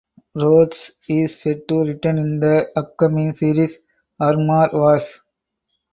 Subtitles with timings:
[0.33, 3.77] Rhodes is set to return in the upcoming series
[4.19, 5.21] "Armor Wars".